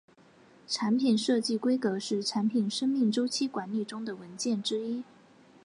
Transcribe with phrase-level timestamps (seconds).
[0.67, 5.03] 产品设计规格是产品生命周期管理中的文件之一。